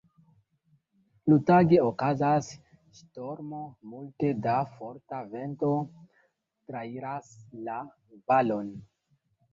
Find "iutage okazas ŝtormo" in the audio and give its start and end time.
1.31-3.59